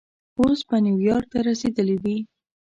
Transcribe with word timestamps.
اوس 0.39 0.59
به 0.67 0.77
نیویارک 0.85 1.25
ته 1.31 1.39
رسېدلی 1.47 1.97
وې. 2.03 2.17